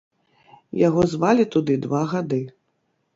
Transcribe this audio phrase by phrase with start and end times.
[0.87, 2.41] Яго звалі туды два гады.